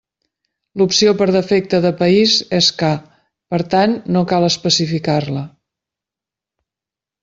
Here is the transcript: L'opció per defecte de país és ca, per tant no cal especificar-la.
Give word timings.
L'opció 0.81 1.13
per 1.19 1.27
defecte 1.35 1.81
de 1.83 1.91
país 1.99 2.39
és 2.61 2.71
ca, 2.81 2.91
per 3.55 3.63
tant 3.77 3.97
no 4.17 4.27
cal 4.35 4.51
especificar-la. 4.53 5.49